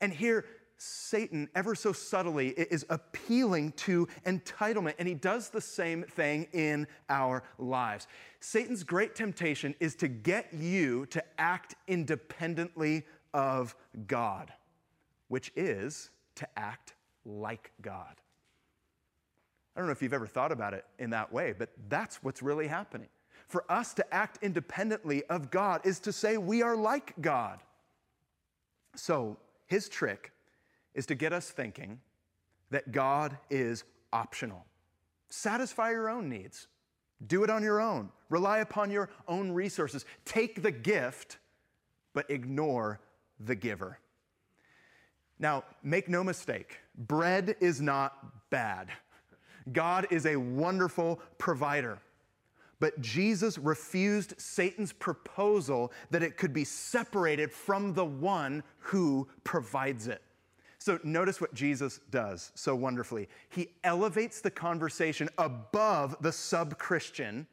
And 0.04 0.12
here, 0.12 0.44
Satan, 0.76 1.48
ever 1.56 1.76
so 1.76 1.94
subtly, 1.94 2.50
is 2.50 2.86
appealing 2.90 3.72
to 3.78 4.06
entitlement, 4.26 4.96
and 5.00 5.08
he 5.08 5.14
does 5.14 5.48
the 5.48 5.62
same 5.62 6.04
thing 6.04 6.46
in 6.52 6.88
our 7.08 7.42
lives. 7.58 8.08
Satan's 8.42 8.84
great 8.84 9.16
temptation 9.16 9.74
is 9.80 9.96
to 9.96 10.10
get 10.10 10.54
you 10.54 11.06
to 11.06 11.24
act 11.38 11.76
independently 11.88 13.04
of 13.34 13.78
God, 14.06 14.52
which 15.30 15.54
is 15.56 16.10
to 16.36 16.50
act 16.60 16.96
like 17.24 17.72
God. 17.82 18.20
I 19.74 19.80
don't 19.80 19.88
know 19.88 19.94
if 19.94 20.02
you've 20.02 20.12
ever 20.12 20.28
thought 20.28 20.52
about 20.52 20.74
it 20.74 20.84
in 21.00 21.12
that 21.12 21.32
way, 21.32 21.54
but 21.58 21.70
that's 21.88 22.22
what's 22.22 22.44
really 22.44 22.68
happening. 22.68 23.08
For 23.48 23.64
us 23.72 23.94
to 23.94 24.14
act 24.14 24.40
independently 24.42 25.24
of 25.28 25.50
God 25.50 25.80
is 25.86 26.02
to 26.02 26.12
say 26.12 26.36
we 26.36 26.62
are 26.62 26.76
like 26.76 27.14
God. 27.22 27.62
So, 28.98 29.38
his 29.74 29.90
trick 29.90 30.32
is 30.94 31.08
to 31.08 31.16
get 31.16 31.34
us 31.34 31.50
thinking 31.50 32.00
that 32.70 32.92
God 32.92 33.36
is 33.50 33.86
optional. 34.12 34.68
Satisfy 35.32 35.90
your 35.90 36.12
own 36.12 36.30
needs. 36.30 36.68
Do 37.26 37.44
it 37.44 37.50
on 37.50 37.64
your 37.64 37.82
own. 37.82 38.12
Rely 38.30 38.60
upon 38.60 38.92
your 38.92 39.10
own 39.28 39.52
resources. 39.52 40.06
Take 40.26 40.62
the 40.62 40.70
gift, 40.70 41.40
but 42.14 42.30
ignore 42.30 43.00
the 43.40 43.56
giver. 43.56 43.98
Now, 45.40 45.64
make 45.82 46.08
no 46.08 46.24
mistake, 46.24 46.78
bread 46.96 47.56
is 47.60 47.82
not 47.82 48.52
bad. 48.52 48.90
God 49.72 50.06
is 50.12 50.28
a 50.28 50.36
wonderful 50.36 51.20
provider. 51.40 51.98
But 52.84 53.00
Jesus 53.00 53.58
refused 53.58 54.34
Satan's 54.38 54.92
proposal 54.92 55.94
that 56.12 56.22
it 56.22 56.36
could 56.36 56.52
be 56.52 56.66
separated 56.66 57.50
from 57.50 57.94
the 57.94 58.04
one 58.04 58.62
who 58.80 59.26
provides 59.46 60.10
it. 60.10 60.22
So 60.80 61.00
notice 61.02 61.40
what 61.40 61.54
Jesus 61.54 62.02
does 62.12 62.52
so 62.56 62.76
wonderfully. 62.76 63.30
He 63.48 63.70
elevates 63.86 64.42
the 64.42 64.52
conversation 64.52 65.30
above 65.38 66.18
the 66.20 66.34
sub 66.34 66.78
Christian 66.78 67.48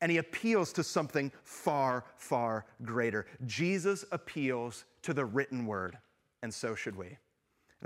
and 0.00 0.12
he 0.12 0.18
appeals 0.18 0.72
to 0.74 0.84
something 0.84 1.32
far, 1.42 2.04
far 2.16 2.64
greater. 2.84 3.26
Jesus 3.44 4.04
appeals 4.12 4.84
to 5.02 5.12
the 5.12 5.24
written 5.24 5.66
word, 5.66 5.98
and 6.44 6.54
so 6.54 6.76
should 6.76 6.94
we. 6.94 7.06
And 7.06 7.16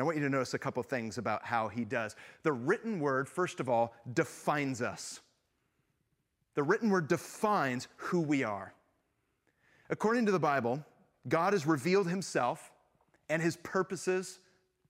I 0.01 0.03
want 0.03 0.19
you 0.19 0.23
to 0.25 0.29
notice 0.29 0.53
a 0.53 0.59
couple 0.59 0.83
things 0.83 1.17
about 1.17 1.47
how 1.47 1.69
he 1.69 1.87
does. 1.87 2.15
The 2.43 2.53
written 2.53 3.01
word, 3.01 3.27
first 3.27 3.59
of 3.59 3.71
all, 3.71 3.95
defines 4.13 4.83
us. 4.83 5.21
The 6.61 6.65
written 6.65 6.91
word 6.91 7.09
defines 7.09 7.89
who 7.97 8.21
we 8.21 8.45
are. 8.45 8.75
According 9.89 10.27
to 10.27 10.33
the 10.33 10.39
Bible, 10.39 10.85
God 11.27 11.55
has 11.55 11.67
revealed 11.67 12.07
himself 12.07 12.71
and 13.31 13.41
his 13.41 13.57
purposes 13.57 14.41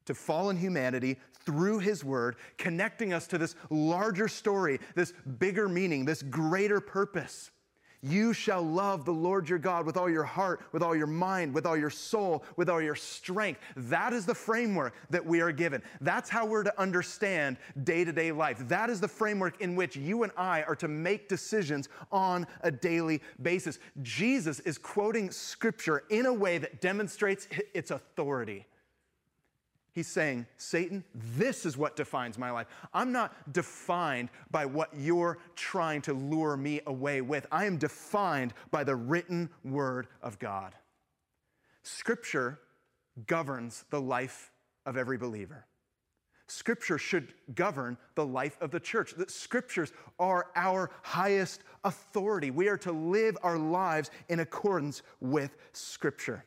to 0.07 0.13
fallen 0.13 0.57
humanity 0.57 1.17
through 1.47 1.79
his 1.79 2.03
word, 2.05 2.35
connecting 2.59 3.13
us 3.13 3.29
to 3.29 3.39
this 3.39 3.55
larger 3.71 4.27
story, 4.27 4.81
this 4.97 5.13
bigger 5.39 5.69
meaning, 5.69 6.05
this 6.05 6.23
greater 6.25 6.81
purpose. 6.81 7.53
You 8.03 8.33
shall 8.33 8.63
love 8.63 9.05
the 9.05 9.13
Lord 9.13 9.49
your 9.49 9.59
God 9.59 9.85
with 9.85 9.99
all 9.99 10.09
your 10.09 10.25
heart, 10.25 10.63
with 10.73 10.83
all 10.83 10.97
your 10.97 11.07
mind, 11.07 11.53
with 11.53 11.67
all 11.67 11.77
your 11.77 11.91
soul, 11.91 12.45
with 12.57 12.71
all 12.71 12.81
your 12.81 12.95
strength. 12.95 13.61
That 13.77 14.15
is 14.15 14.25
the 14.25 14.35
framework 14.35 14.95
that 15.11 15.25
we 15.25 15.43
are 15.43 15.53
given. 15.53 15.83
That's 16.01 16.31
how 16.31 16.47
we're 16.47 16.63
to 16.63 16.81
understand 16.81 17.59
day 17.85 18.05
to 18.05 18.13
day 18.13 18.33
life. 18.33 18.57
That 18.69 18.89
is 18.89 19.01
the 19.01 19.09
framework 19.09 19.61
in 19.61 19.77
which 19.77 19.97
you 19.97 20.23
and 20.23 20.33
I 20.37 20.63
are 20.63 20.77
to 20.77 20.89
make 20.89 21.29
decisions 21.29 21.91
on 22.11 22.47
a 22.63 22.71
daily 22.71 23.21
basis. 23.43 23.79
Jesus 24.01 24.61
is 24.61 24.79
quoting 24.79 25.31
scripture 25.31 26.05
in 26.09 26.25
a 26.25 26.33
way 26.33 26.57
that 26.57 26.81
demonstrates 26.81 27.49
its 27.75 27.91
authority. 27.91 28.67
He's 29.93 30.09
saying, 30.09 30.47
Satan, 30.57 31.05
this 31.15 31.67
is 31.67 31.77
what 31.77 31.97
defines 31.97 32.39
my 32.39 32.51
life. 32.51 32.69
I'm 32.95 33.11
not 33.11 33.53
defined 33.53 34.29
by 34.51 34.67
what 34.67 34.91
you're 34.97 35.39
trying 35.57 36.03
to 36.03 36.13
lure 36.13 36.57
me 36.57 36.81
away 36.87 37.21
with. 37.21 37.47
I 37.51 37.65
am 37.65 37.77
defined 37.77 38.55
by 38.71 38.85
the 38.85 38.95
written 38.95 39.51
word 39.65 40.07
of 40.23 40.39
God. 40.39 40.75
Scripture 41.83 42.61
governs 43.27 43.85
the 43.91 44.01
life 44.01 44.53
of 44.87 44.97
every 44.97 45.19
believer. 45.19 45.67
Scripture 46.47 46.99
should 46.99 47.33
govern 47.55 47.97
the 48.17 48.27
life 48.27 48.59
of 48.61 48.73
the 48.73 48.81
church. 48.81 49.15
The 49.15 49.29
scriptures 49.29 49.93
are 50.19 50.49
our 50.57 50.91
highest 51.03 51.63
authority. 51.85 52.51
We 52.51 52.69
are 52.69 52.79
to 52.79 52.91
live 52.93 53.39
our 53.43 53.57
lives 53.57 54.11
in 54.29 54.41
accordance 54.41 55.03
with 55.21 55.57
Scripture. 55.73 56.45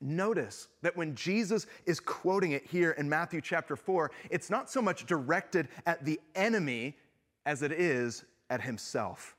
Notice 0.00 0.68
that 0.82 0.96
when 0.96 1.14
Jesus 1.14 1.66
is 1.84 2.00
quoting 2.00 2.52
it 2.52 2.66
here 2.66 2.92
in 2.92 3.08
Matthew 3.08 3.40
chapter 3.40 3.76
4, 3.76 4.10
it's 4.30 4.48
not 4.48 4.70
so 4.70 4.80
much 4.80 5.04
directed 5.04 5.68
at 5.84 6.04
the 6.04 6.18
enemy 6.34 6.96
as 7.44 7.62
it 7.62 7.72
is 7.72 8.24
at 8.48 8.62
himself. 8.62 9.36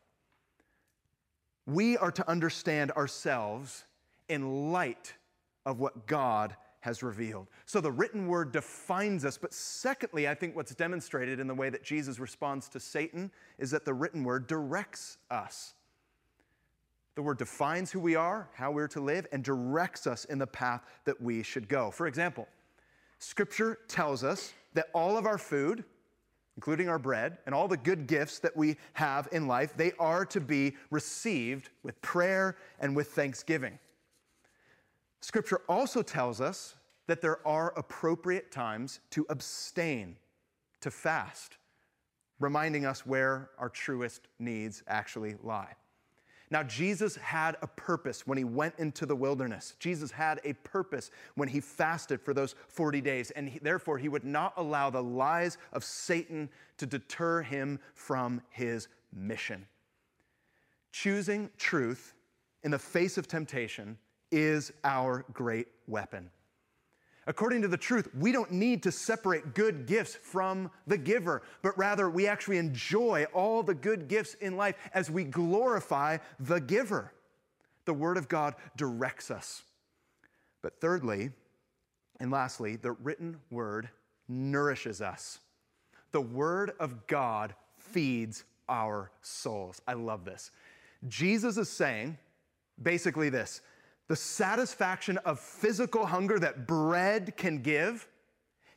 We 1.66 1.98
are 1.98 2.12
to 2.12 2.30
understand 2.30 2.92
ourselves 2.92 3.86
in 4.30 4.72
light 4.72 5.14
of 5.66 5.80
what 5.80 6.06
God 6.08 6.56
has 6.82 7.04
revealed. 7.04 7.48
So 7.66 7.80
the 7.80 7.92
written 7.92 8.28
word 8.28 8.52
defines 8.52 9.24
us, 9.24 9.38
but 9.38 9.54
secondly, 9.54 10.28
I 10.28 10.34
think 10.34 10.56
what's 10.56 10.74
demonstrated 10.74 11.40
in 11.40 11.48
the 11.48 11.54
way 11.54 11.70
that 11.70 11.84
Jesus 11.84 12.20
responds 12.20 12.68
to 12.70 12.80
Satan 12.80 13.32
is 13.60 13.72
that 13.72 13.86
the 13.86 13.94
written 13.94 14.24
word 14.24 14.48
directs 14.48 15.18
us. 15.30 15.76
The 17.16 17.22
word 17.22 17.38
defines 17.38 17.92
who 17.92 18.00
we 18.00 18.16
are, 18.16 18.50
how 18.54 18.72
we're 18.72 18.88
to 18.90 19.02
live, 19.02 19.28
and 19.32 19.44
directs 19.44 20.08
us 20.08 20.26
in 20.26 20.38
the 20.38 20.48
path 20.48 20.86
that 21.06 21.22
we 21.22 21.44
should 21.44 21.68
go. 21.68 21.92
For 21.92 22.08
example, 22.08 22.48
Scripture 23.20 23.80
tells 23.88 24.24
us 24.24 24.54
that 24.74 24.88
all 24.94 25.18
of 25.18 25.26
our 25.26 25.38
food, 25.38 25.84
including 26.56 26.88
our 26.88 27.00
bread, 27.00 27.38
and 27.46 27.54
all 27.54 27.68
the 27.68 27.78
good 27.78 28.08
gifts 28.08 28.40
that 28.40 28.56
we 28.56 28.78
have 28.94 29.28
in 29.32 29.48
life, 29.48 29.76
they 29.76 29.92
are 30.00 30.26
to 30.26 30.40
be 30.40 30.76
received 30.90 31.70
with 31.84 32.02
prayer 32.02 32.58
and 32.80 32.96
with 32.96 33.10
thanksgiving. 33.10 33.78
Scripture 35.20 35.62
also 35.68 36.02
tells 36.02 36.42
us 36.42 36.76
that 37.08 37.22
there 37.22 37.46
are 37.46 37.74
appropriate 37.78 38.52
times 38.52 39.02
to 39.12 39.26
abstain, 39.30 40.16
to 40.80 40.90
fast, 40.90 41.58
reminding 42.40 42.86
us 42.86 43.06
where 43.06 43.50
our 43.60 43.70
truest 43.70 44.30
needs 44.40 44.82
actually 44.88 45.36
lie. 45.44 45.74
Now, 46.52 46.64
Jesus 46.64 47.16
had 47.16 47.56
a 47.62 47.68
purpose 47.68 48.28
when 48.28 48.38
he 48.38 48.44
went 48.44 48.76
into 48.78 49.06
the 49.06 49.16
wilderness. 49.16 49.76
Jesus 49.80 50.12
had 50.12 50.42
a 50.44 50.52
purpose 50.52 51.10
when 51.36 51.48
he 51.48 51.62
fasted 51.62 52.22
for 52.22 52.34
those 52.34 52.56
40 52.68 53.00
days, 53.00 53.32
and 53.32 53.48
he, 53.48 53.60
therefore 53.60 53.98
he 53.98 54.10
would 54.10 54.26
not 54.26 54.54
allow 54.58 54.90
the 54.90 55.02
lies 55.02 55.58
of 55.72 55.86
Satan 55.86 56.50
to 56.78 56.86
deter 56.86 57.42
him 57.42 57.80
from 57.94 58.42
his 58.50 58.90
mission. 59.14 59.66
Choosing 60.92 61.50
truth 61.58 62.14
in 62.64 62.72
the 62.72 62.80
face 62.80 63.18
of 63.18 63.30
temptation 63.30 63.98
is 64.30 64.74
our 64.84 65.26
great 65.32 65.68
weapon. 65.88 66.30
According 67.32 67.62
to 67.62 67.70
the 67.70 67.78
truth, 67.78 68.10
we 68.14 68.34
don't 68.34 68.52
need 68.52 68.84
to 68.84 68.92
separate 68.92 69.56
good 69.56 69.86
gifts 69.86 70.16
from 70.16 70.70
the 70.86 70.98
giver, 70.98 71.44
but 71.62 71.78
rather 71.78 72.10
we 72.10 72.28
actually 72.28 72.58
enjoy 72.58 73.26
all 73.34 73.64
the 73.64 73.74
good 73.74 74.10
gifts 74.10 74.34
in 74.42 74.58
life 74.58 74.76
as 74.94 75.10
we 75.10 75.24
glorify 75.24 76.18
the 76.42 76.60
giver. 76.60 77.14
The 77.86 77.94
Word 77.94 78.18
of 78.18 78.28
God 78.28 78.56
directs 78.76 79.32
us. 79.32 79.62
But 80.62 80.82
thirdly, 80.82 81.32
and 82.20 82.32
lastly, 82.32 82.76
the 82.76 82.92
written 82.92 83.38
Word 83.50 83.88
nourishes 84.28 85.02
us. 85.02 85.40
The 86.12 86.20
Word 86.20 86.74
of 86.82 87.08
God 87.08 87.56
feeds 87.78 88.44
our 88.68 89.10
souls. 89.22 89.82
I 89.88 89.94
love 89.94 90.26
this. 90.26 90.52
Jesus 91.08 91.56
is 91.56 91.70
saying 91.70 92.18
basically 92.84 93.30
this 93.30 93.62
the 94.12 94.16
satisfaction 94.18 95.18
of 95.20 95.40
physical 95.40 96.06
hunger 96.06 96.38
that 96.38 96.68
bread 96.68 97.38
can 97.38 97.62
give 97.62 98.10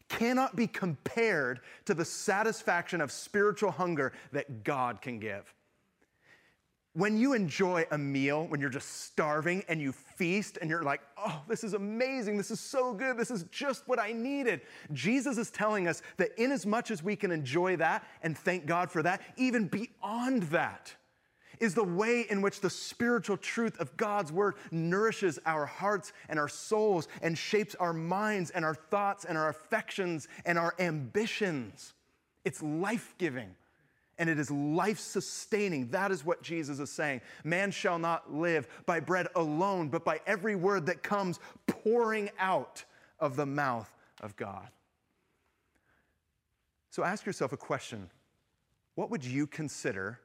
cannot 0.08 0.54
be 0.54 0.68
compared 0.68 1.58
to 1.84 1.92
the 1.92 2.04
satisfaction 2.04 3.00
of 3.00 3.10
spiritual 3.10 3.72
hunger 3.72 4.12
that 4.30 4.62
God 4.62 5.02
can 5.02 5.18
give. 5.18 5.52
When 6.92 7.18
you 7.18 7.32
enjoy 7.32 7.84
a 7.90 7.98
meal, 7.98 8.46
when 8.46 8.60
you're 8.60 8.70
just 8.70 9.06
starving 9.06 9.64
and 9.66 9.80
you 9.80 9.90
feast 9.90 10.58
and 10.60 10.70
you're 10.70 10.84
like, 10.84 11.00
oh, 11.16 11.42
this 11.48 11.64
is 11.64 11.74
amazing, 11.74 12.36
this 12.36 12.52
is 12.52 12.60
so 12.60 12.94
good, 12.94 13.16
this 13.16 13.32
is 13.32 13.42
just 13.50 13.88
what 13.88 13.98
I 13.98 14.12
needed. 14.12 14.60
Jesus 14.92 15.36
is 15.36 15.50
telling 15.50 15.88
us 15.88 16.00
that 16.16 16.30
in 16.40 16.52
as 16.52 16.64
much 16.64 16.92
as 16.92 17.02
we 17.02 17.16
can 17.16 17.32
enjoy 17.32 17.74
that 17.78 18.06
and 18.22 18.38
thank 18.38 18.66
God 18.66 18.88
for 18.88 19.02
that, 19.02 19.20
even 19.36 19.66
beyond 19.66 20.44
that, 20.44 20.94
is 21.60 21.74
the 21.74 21.84
way 21.84 22.26
in 22.28 22.42
which 22.42 22.60
the 22.60 22.70
spiritual 22.70 23.36
truth 23.36 23.78
of 23.80 23.96
God's 23.96 24.32
word 24.32 24.54
nourishes 24.70 25.38
our 25.46 25.66
hearts 25.66 26.12
and 26.28 26.38
our 26.38 26.48
souls 26.48 27.08
and 27.22 27.36
shapes 27.36 27.74
our 27.76 27.92
minds 27.92 28.50
and 28.50 28.64
our 28.64 28.74
thoughts 28.74 29.24
and 29.24 29.38
our 29.38 29.48
affections 29.48 30.28
and 30.44 30.58
our 30.58 30.74
ambitions. 30.78 31.94
It's 32.44 32.62
life 32.62 33.14
giving 33.18 33.54
and 34.18 34.30
it 34.30 34.38
is 34.38 34.50
life 34.50 34.98
sustaining. 34.98 35.88
That 35.88 36.10
is 36.10 36.24
what 36.24 36.42
Jesus 36.42 36.78
is 36.78 36.90
saying. 36.90 37.20
Man 37.42 37.70
shall 37.70 37.98
not 37.98 38.32
live 38.32 38.68
by 38.86 39.00
bread 39.00 39.28
alone, 39.34 39.88
but 39.88 40.04
by 40.04 40.20
every 40.26 40.56
word 40.56 40.86
that 40.86 41.02
comes 41.02 41.40
pouring 41.66 42.30
out 42.38 42.84
of 43.18 43.36
the 43.36 43.46
mouth 43.46 43.92
of 44.20 44.36
God. 44.36 44.68
So 46.90 47.02
ask 47.02 47.26
yourself 47.26 47.52
a 47.52 47.56
question 47.56 48.08
What 48.94 49.10
would 49.10 49.24
you 49.24 49.46
consider 49.46 50.20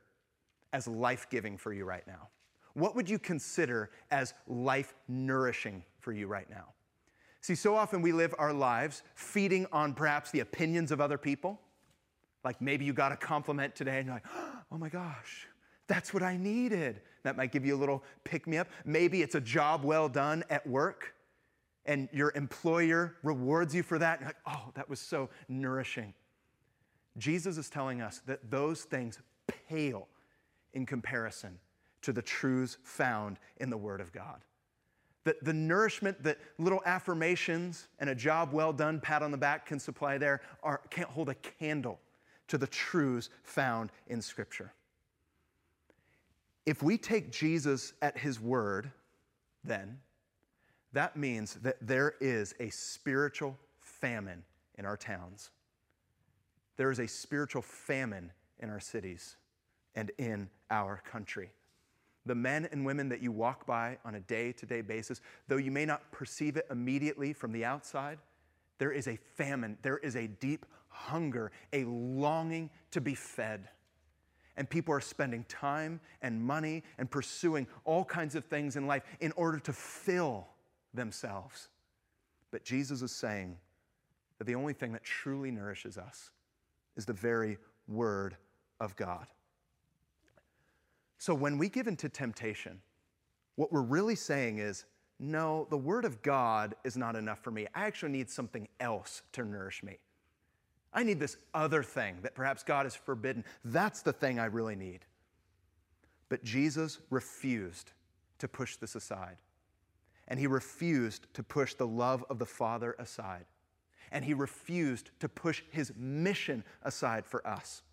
as 0.74 0.88
life 0.88 1.28
giving 1.30 1.58
for 1.58 1.74
you 1.74 1.86
right 1.86 2.06
now? 2.08 2.30
What 2.74 2.96
would 2.96 3.10
you 3.10 3.20
consider 3.20 3.90
as 4.12 4.34
life 4.48 4.94
nourishing 5.08 5.84
for 6.00 6.12
you 6.12 6.28
right 6.28 6.50
now? 6.50 6.74
See, 7.42 7.56
so 7.56 7.76
often 7.76 8.02
we 8.02 8.12
live 8.12 8.36
our 8.38 8.54
lives 8.54 9.04
feeding 9.16 9.66
on 9.72 9.94
perhaps 9.94 10.32
the 10.32 10.42
opinions 10.42 10.92
of 10.92 11.02
other 11.02 11.18
people. 11.18 11.60
Like 12.44 12.62
maybe 12.62 12.86
you 12.86 12.94
got 12.94 13.12
a 13.12 13.18
compliment 13.18 13.76
today 13.76 13.98
and 13.98 14.08
you're 14.08 14.16
like, 14.16 14.26
oh 14.72 14.78
my 14.78 14.90
gosh, 14.90 15.48
that's 15.88 16.14
what 16.14 16.24
I 16.24 16.38
needed. 16.38 17.02
That 17.24 17.38
might 17.38 17.52
give 17.52 17.66
you 17.66 17.76
a 17.76 17.78
little 17.78 18.04
pick 18.24 18.48
me 18.48 18.58
up. 18.58 18.68
Maybe 18.86 19.22
it's 19.22 19.36
a 19.36 19.42
job 19.42 19.84
well 19.84 20.08
done 20.08 20.44
at 20.50 20.66
work 20.68 21.16
and 21.86 22.08
your 22.12 22.32
employer 22.36 23.16
rewards 23.24 23.74
you 23.74 23.84
for 23.84 23.98
that. 23.98 24.22
Like, 24.22 24.36
oh, 24.46 24.72
that 24.76 24.90
was 24.90 25.00
so 25.00 25.30
nourishing. 25.48 26.14
Jesus 27.18 27.58
is 27.58 27.70
telling 27.70 28.02
us 28.02 28.22
that 28.28 28.52
those 28.52 28.84
things 28.84 29.20
pale 29.68 30.08
in 30.74 30.86
comparison 30.86 31.60
to 32.02 32.14
the 32.14 32.22
truths 32.22 32.78
found 32.84 33.38
in 33.58 33.70
the 33.70 33.78
Word 33.78 34.02
of 34.02 34.12
God. 34.12 34.42
That 35.26 35.44
the 35.44 35.54
nourishment 35.54 36.24
that 36.24 36.40
little 36.58 36.82
affirmations 36.86 37.88
and 38.00 38.10
a 38.10 38.16
job 38.16 38.54
well 38.54 38.72
done, 38.72 39.00
pat 39.00 39.22
on 39.22 39.32
the 39.32 39.38
back 39.38 39.66
can 39.66 39.80
supply 39.80 40.18
there 40.18 40.42
are, 40.64 40.82
can't 40.90 41.10
hold 41.10 41.30
a 41.30 41.36
candle 41.36 42.00
to 42.48 42.58
the 42.58 42.68
truths 42.68 43.30
found 43.44 43.92
in 44.08 44.22
Scripture. 44.22 44.74
If 46.66 46.82
we 46.82 46.98
take 46.98 47.32
Jesus 47.32 47.94
at 48.02 48.18
His 48.18 48.40
word, 48.40 48.92
then 49.64 50.00
that 50.94 51.16
means 51.16 51.56
that 51.56 51.78
there 51.82 52.16
is 52.20 52.56
a 52.60 52.70
spiritual 52.70 53.58
famine 53.80 54.44
in 54.78 54.86
our 54.86 54.98
towns. 54.98 55.52
There 56.78 56.92
is 56.92 57.00
a 57.00 57.08
spiritual 57.08 57.62
famine 57.62 58.32
in 58.60 58.70
our 58.70 58.80
cities 58.80 59.36
and 60.00 60.12
in 60.18 60.50
our 60.72 61.02
country. 61.04 61.52
The 62.26 62.36
men 62.36 62.70
and 62.72 62.86
women 62.86 63.10
that 63.10 63.22
you 63.22 63.34
walk 63.34 63.66
by 63.66 63.98
on 64.06 64.16
a 64.16 64.22
day 64.22 64.54
to 64.54 64.66
day 64.66 64.80
basis, 64.80 65.20
though 65.50 65.58
you 65.58 65.72
may 65.72 65.86
not 65.86 66.10
perceive 66.12 66.56
it 66.56 66.66
immediately 66.72 67.34
from 67.34 67.52
the 67.52 67.66
outside, 67.66 68.18
there 68.78 68.92
is 68.92 69.10
a 69.10 69.18
famine, 69.36 69.78
there 69.82 69.98
is 69.98 70.16
a 70.16 70.28
deep 70.28 70.66
hunger, 70.88 71.52
a 71.74 71.84
longing 71.84 72.70
to 72.92 73.02
be 73.02 73.14
fed. 73.14 73.68
And 74.56 74.70
people 74.70 74.94
are 74.94 75.02
spending 75.02 75.44
time 75.50 76.00
and 76.22 76.42
money 76.42 76.84
and 76.98 77.12
pursuing 77.12 77.68
all 77.84 78.06
kinds 78.06 78.36
of 78.36 78.46
things 78.46 78.78
in 78.78 78.88
life 78.88 79.04
in 79.20 79.34
order 79.34 79.60
to 79.60 79.74
fill 79.74 80.48
themselves. 80.94 81.68
But 82.52 82.64
Jesus 82.64 83.02
is 83.02 83.12
saying 83.12 83.58
that 84.38 84.46
the 84.46 84.56
only 84.56 84.74
thing 84.74 84.94
that 84.94 85.04
truly 85.04 85.52
nourishes 85.52 85.98
us 85.98 86.32
is 86.96 87.06
the 87.06 87.14
very 87.14 87.58
Word 87.88 88.38
of 88.80 88.96
God. 88.96 89.28
So 91.20 91.36
when 91.36 91.58
we 91.58 91.70
give 91.70 91.88
into 91.88 92.10
temptation, 92.10 92.82
what 93.56 93.72
we're 93.72 93.82
really 93.82 94.16
saying 94.16 94.58
is, 94.58 94.86
no, 95.20 95.68
the 95.70 95.78
Word 95.78 96.06
of 96.06 96.22
God 96.22 96.76
is 96.86 96.96
not 96.96 97.18
enough 97.18 97.44
for 97.44 97.52
me. 97.52 97.68
I 97.76 97.86
actually 97.86 98.14
need 98.14 98.30
something 98.30 98.70
else 98.80 99.22
to 99.34 99.44
nourish 99.44 99.84
me. 99.84 100.00
I 100.94 101.04
need 101.04 101.20
this 101.20 101.36
other 101.54 101.84
thing 101.84 102.20
that 102.24 102.36
perhaps 102.36 102.64
God 102.64 102.86
has 102.86 102.96
forbidden. 102.96 103.44
That's 103.66 104.02
the 104.02 104.14
thing 104.14 104.40
I 104.40 104.46
really 104.46 104.78
need. 104.78 105.02
But 106.30 106.44
Jesus 106.44 107.00
refused 107.10 107.92
to 108.38 108.48
push 108.48 108.78
this 108.78 108.96
aside. 108.96 109.38
And 110.30 110.40
he 110.40 110.48
refused 110.48 111.28
to 111.34 111.44
push 111.44 111.74
the 111.74 111.88
love 111.88 112.24
of 112.30 112.40
the 112.40 112.46
Father 112.46 112.96
aside. 112.98 113.46
And 114.12 114.24
he 114.24 114.34
refused 114.34 115.12
to 115.20 115.28
push 115.28 115.64
his 115.70 115.92
mission 115.98 116.64
aside 116.82 117.26
for 117.26 117.46
us. 117.46 117.84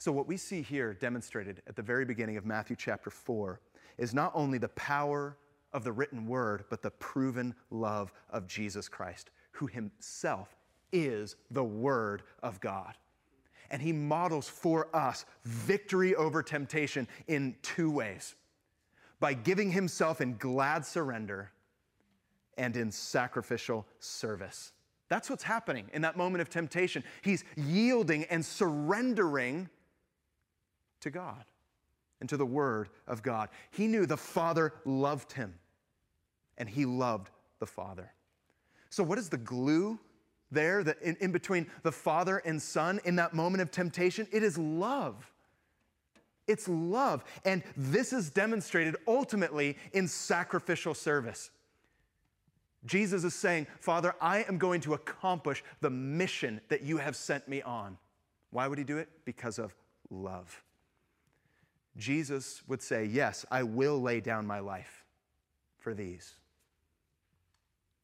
So, 0.00 0.10
what 0.10 0.26
we 0.26 0.38
see 0.38 0.62
here 0.62 0.94
demonstrated 0.94 1.60
at 1.66 1.76
the 1.76 1.82
very 1.82 2.06
beginning 2.06 2.38
of 2.38 2.46
Matthew 2.46 2.74
chapter 2.74 3.10
4 3.10 3.60
is 3.98 4.14
not 4.14 4.32
only 4.34 4.56
the 4.56 4.70
power 4.70 5.36
of 5.74 5.84
the 5.84 5.92
written 5.92 6.26
word, 6.26 6.64
but 6.70 6.80
the 6.80 6.90
proven 6.92 7.54
love 7.70 8.10
of 8.30 8.46
Jesus 8.46 8.88
Christ, 8.88 9.28
who 9.52 9.66
himself 9.66 10.56
is 10.90 11.36
the 11.50 11.62
word 11.62 12.22
of 12.42 12.62
God. 12.62 12.94
And 13.70 13.82
he 13.82 13.92
models 13.92 14.48
for 14.48 14.88
us 14.96 15.26
victory 15.44 16.14
over 16.14 16.42
temptation 16.42 17.06
in 17.28 17.54
two 17.60 17.90
ways 17.90 18.36
by 19.20 19.34
giving 19.34 19.70
himself 19.70 20.22
in 20.22 20.38
glad 20.38 20.86
surrender 20.86 21.52
and 22.56 22.74
in 22.74 22.90
sacrificial 22.90 23.86
service. 23.98 24.72
That's 25.10 25.28
what's 25.28 25.42
happening 25.42 25.90
in 25.92 26.00
that 26.02 26.16
moment 26.16 26.40
of 26.40 26.48
temptation. 26.48 27.04
He's 27.20 27.44
yielding 27.54 28.24
and 28.24 28.42
surrendering 28.42 29.68
to 31.00 31.10
God 31.10 31.44
and 32.20 32.28
to 32.28 32.36
the 32.36 32.46
Word 32.46 32.88
of 33.06 33.22
God. 33.22 33.48
He 33.70 33.86
knew 33.86 34.06
the 34.06 34.16
Father 34.16 34.72
loved 34.84 35.32
him, 35.32 35.54
and 36.58 36.68
he 36.68 36.84
loved 36.84 37.30
the 37.58 37.66
Father. 37.66 38.12
So, 38.90 39.02
what 39.02 39.18
is 39.18 39.28
the 39.28 39.38
glue 39.38 39.98
there 40.50 40.82
that 40.84 41.00
in, 41.00 41.16
in 41.20 41.32
between 41.32 41.66
the 41.82 41.92
Father 41.92 42.38
and 42.38 42.60
Son 42.60 43.00
in 43.04 43.16
that 43.16 43.34
moment 43.34 43.62
of 43.62 43.70
temptation? 43.70 44.26
It 44.32 44.42
is 44.42 44.58
love. 44.58 45.30
It's 46.46 46.68
love. 46.68 47.24
And 47.44 47.62
this 47.76 48.12
is 48.12 48.30
demonstrated 48.30 48.96
ultimately 49.06 49.76
in 49.92 50.08
sacrificial 50.08 50.94
service. 50.94 51.50
Jesus 52.86 53.24
is 53.24 53.34
saying, 53.34 53.66
Father, 53.78 54.14
I 54.20 54.42
am 54.44 54.58
going 54.58 54.80
to 54.82 54.94
accomplish 54.94 55.62
the 55.80 55.90
mission 55.90 56.60
that 56.68 56.82
you 56.82 56.96
have 56.96 57.14
sent 57.14 57.46
me 57.46 57.62
on. 57.62 57.98
Why 58.50 58.66
would 58.66 58.78
he 58.78 58.84
do 58.84 58.98
it? 58.98 59.08
Because 59.24 59.58
of 59.58 59.74
love. 60.10 60.62
Jesus 61.96 62.62
would 62.68 62.82
say, 62.82 63.04
Yes, 63.04 63.44
I 63.50 63.62
will 63.62 64.00
lay 64.00 64.20
down 64.20 64.46
my 64.46 64.60
life 64.60 65.04
for 65.78 65.94
these. 65.94 66.34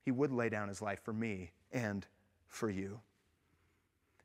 He 0.05 0.11
would 0.11 0.33
lay 0.33 0.49
down 0.49 0.69
his 0.69 0.81
life 0.81 1.01
for 1.03 1.13
me 1.13 1.51
and 1.73 2.07
for 2.49 2.71
you. 2.71 3.01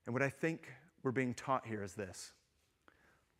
And 0.06 0.13
what 0.13 0.21
I 0.21 0.30
think 0.30 0.67
we're 1.04 1.12
being 1.12 1.34
taught 1.34 1.65
here 1.65 1.84
is 1.84 1.93
this 1.93 2.34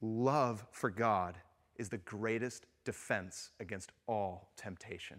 love 0.02 0.66
for 0.72 0.90
God 0.90 1.38
is 1.78 1.90
the 1.90 1.98
greatest 2.00 2.66
defense 2.84 3.52
against 3.60 3.92
all 4.08 4.50
temptation. 4.58 5.18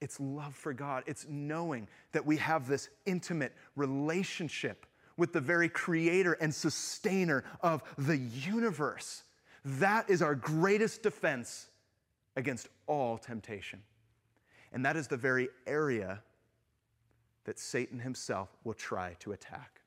It's 0.00 0.20
love 0.20 0.54
for 0.54 0.72
God. 0.72 1.04
It's 1.06 1.26
knowing 1.28 1.88
that 2.12 2.26
we 2.26 2.36
have 2.36 2.68
this 2.68 2.90
intimate 3.06 3.54
relationship 3.76 4.86
with 5.16 5.32
the 5.32 5.40
very 5.40 5.68
creator 5.68 6.32
and 6.34 6.54
sustainer 6.54 7.44
of 7.60 7.82
the 7.96 8.16
universe. 8.16 9.22
That 9.64 10.10
is 10.10 10.22
our 10.22 10.34
greatest 10.34 11.02
defense 11.02 11.66
against 12.36 12.68
all 12.86 13.16
temptation. 13.16 13.80
And 14.72 14.84
that 14.84 14.96
is 14.96 15.06
the 15.06 15.16
very 15.16 15.48
area 15.66 16.20
that 17.44 17.58
Satan 17.58 18.00
himself 18.00 18.48
will 18.64 18.74
try 18.74 19.14
to 19.20 19.32
attack. 19.32 19.80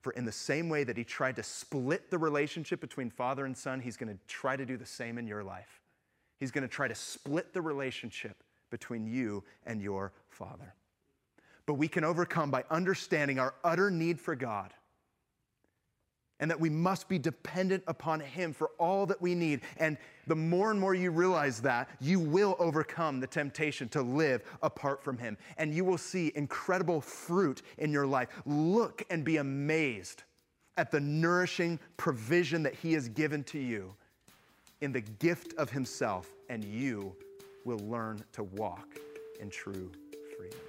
For 0.00 0.12
in 0.12 0.24
the 0.24 0.32
same 0.32 0.68
way 0.68 0.84
that 0.84 0.96
he 0.96 1.04
tried 1.04 1.36
to 1.36 1.42
split 1.42 2.10
the 2.10 2.18
relationship 2.18 2.80
between 2.80 3.10
father 3.10 3.44
and 3.44 3.56
son, 3.56 3.80
he's 3.80 3.96
going 3.96 4.12
to 4.12 4.18
try 4.26 4.56
to 4.56 4.64
do 4.64 4.76
the 4.76 4.86
same 4.86 5.18
in 5.18 5.26
your 5.26 5.44
life. 5.44 5.82
He's 6.38 6.50
going 6.50 6.62
to 6.62 6.68
try 6.68 6.88
to 6.88 6.94
split 6.94 7.52
the 7.52 7.60
relationship 7.60 8.42
between 8.70 9.06
you 9.06 9.44
and 9.66 9.80
your 9.82 10.12
father. 10.28 10.74
But 11.68 11.74
we 11.74 11.86
can 11.86 12.02
overcome 12.02 12.50
by 12.50 12.64
understanding 12.70 13.38
our 13.38 13.52
utter 13.62 13.90
need 13.90 14.18
for 14.18 14.34
God 14.34 14.72
and 16.40 16.50
that 16.50 16.58
we 16.58 16.70
must 16.70 17.10
be 17.10 17.18
dependent 17.18 17.84
upon 17.86 18.20
Him 18.20 18.54
for 18.54 18.70
all 18.78 19.04
that 19.04 19.20
we 19.20 19.34
need. 19.34 19.60
And 19.76 19.98
the 20.26 20.34
more 20.34 20.70
and 20.70 20.80
more 20.80 20.94
you 20.94 21.10
realize 21.10 21.60
that, 21.60 21.90
you 22.00 22.20
will 22.20 22.56
overcome 22.58 23.20
the 23.20 23.26
temptation 23.26 23.86
to 23.90 24.00
live 24.00 24.44
apart 24.62 25.04
from 25.04 25.18
Him. 25.18 25.36
And 25.58 25.74
you 25.74 25.84
will 25.84 25.98
see 25.98 26.32
incredible 26.34 27.02
fruit 27.02 27.60
in 27.76 27.92
your 27.92 28.06
life. 28.06 28.28
Look 28.46 29.04
and 29.10 29.22
be 29.22 29.36
amazed 29.36 30.22
at 30.78 30.90
the 30.90 31.00
nourishing 31.00 31.78
provision 31.98 32.62
that 32.62 32.76
He 32.76 32.94
has 32.94 33.10
given 33.10 33.44
to 33.44 33.58
you 33.58 33.94
in 34.80 34.90
the 34.90 35.02
gift 35.02 35.52
of 35.58 35.68
Himself, 35.68 36.30
and 36.48 36.64
you 36.64 37.14
will 37.66 37.80
learn 37.80 38.24
to 38.32 38.44
walk 38.44 38.96
in 39.38 39.50
true 39.50 39.92
freedom. 40.34 40.60